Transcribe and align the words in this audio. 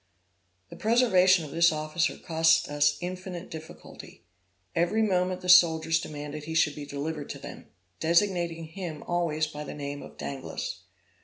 The 0.71 0.75
preservation 0.75 1.45
of 1.45 1.51
this 1.51 1.71
officer 1.71 2.17
cost 2.17 2.67
us 2.67 2.97
infinite 3.01 3.51
difficulty. 3.51 4.23
Every 4.75 5.03
moment 5.03 5.41
the 5.41 5.47
soldiers 5.47 5.99
demanded 5.99 6.45
he 6.45 6.55
should 6.55 6.73
be 6.73 6.87
delivered 6.87 7.29
to 7.29 7.37
them, 7.37 7.67
designating 7.99 8.63
him 8.69 9.03
always 9.03 9.45
by 9.45 9.63
the 9.63 9.75
name 9.75 10.01
of 10.01 10.17
Danglas. 10.17 10.79